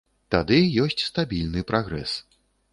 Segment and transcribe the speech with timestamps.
[0.35, 2.19] Тады ёсць стабільны прагрэс.